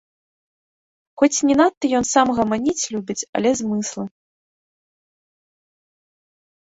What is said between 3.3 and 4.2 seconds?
але змыслы.